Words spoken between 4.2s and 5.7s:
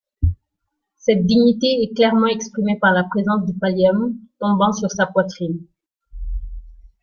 tombant sur sa poitrine.